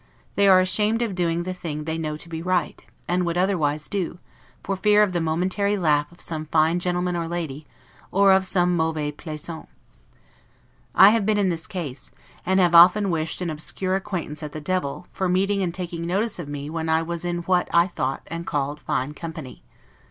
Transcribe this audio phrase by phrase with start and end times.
[0.33, 3.87] They are ashamed of doing the thing they know to be right, and would otherwise
[3.87, 4.17] do,
[4.63, 7.67] for fear of the momentary laugh of some fine gentleman or lady,
[8.09, 9.69] or of some 'mauvais plaisant'.
[10.95, 12.09] I have been in this case:
[12.47, 16.39] and have often wished an obscure acquaintance at the devil, for meeting and taking notice
[16.39, 19.61] of me when I was in what I thought and called fine company.